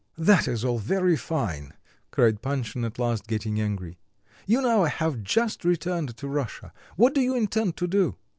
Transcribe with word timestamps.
"That 0.17 0.47
is 0.47 0.65
all 0.65 0.79
very 0.79 1.15
fine!" 1.15 1.73
cried 2.09 2.41
Panshin 2.41 2.83
at 2.85 2.97
last, 2.97 3.27
getting 3.27 3.61
angry. 3.61 3.99
"You 4.47 4.59
now 4.63 4.85
have 4.85 5.21
just 5.21 5.63
returned 5.63 6.17
to 6.17 6.27
Russia, 6.27 6.73
what 6.95 7.13
do 7.13 7.21
you 7.21 7.35
intend 7.35 7.77
to 7.77 7.85
do?" 7.87 8.15